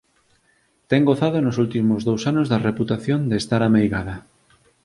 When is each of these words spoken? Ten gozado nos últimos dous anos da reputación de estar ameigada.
Ten 0.89 1.01
gozado 1.09 1.37
nos 1.41 1.59
últimos 1.63 2.01
dous 2.09 2.21
anos 2.31 2.47
da 2.51 2.63
reputación 2.69 3.19
de 3.29 3.35
estar 3.43 3.61
ameigada. 3.63 4.15